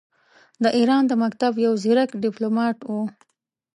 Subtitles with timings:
[0.63, 3.01] د ایران د مکتب یو ځیرک ډیپلوماټ وو.